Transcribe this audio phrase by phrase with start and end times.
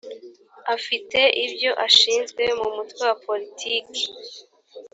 [0.75, 4.03] afite ibyo ashinzwe mu mutwe wa politiki